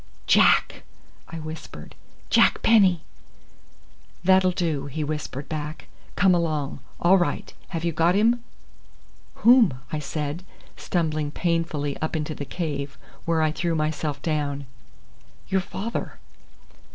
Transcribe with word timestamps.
"Jack!" 0.25 0.81
I 1.27 1.37
whispered. 1.37 1.93
"Jack 2.31 2.63
Penny!" 2.63 3.03
"That'll 4.23 4.49
do," 4.49 4.87
he 4.87 5.03
whispered 5.03 5.47
back. 5.47 5.89
"Come 6.15 6.33
along. 6.33 6.79
All 6.99 7.19
right! 7.19 7.53
Have 7.67 7.83
you 7.83 7.91
got 7.91 8.15
him?" 8.15 8.43
"Whom?" 9.45 9.75
I 9.91 9.99
said, 9.99 10.43
stumbling 10.75 11.29
painfully 11.29 11.95
up 12.01 12.15
into 12.15 12.33
the 12.33 12.45
cave, 12.45 12.97
where 13.25 13.43
I 13.43 13.51
threw 13.51 13.75
myself 13.75 14.19
down. 14.23 14.65
"Your 15.49 15.61
father." 15.61 16.17